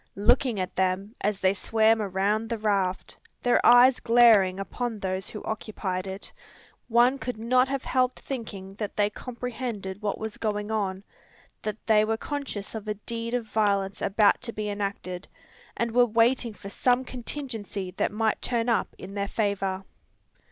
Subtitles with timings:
[0.17, 5.43] Looking at them, as they swam around the raft, their eyes glaring upon those who
[5.43, 6.33] occupied it,
[6.87, 11.03] one could not have helped thinking that they comprehended what was going on,
[11.61, 15.27] that they were conscious of a deed of violence about to be enacted,
[15.77, 19.83] and were waiting for some contingency that might turn up in their favour!